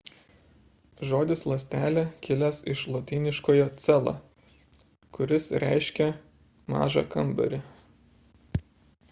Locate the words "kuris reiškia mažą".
5.19-7.07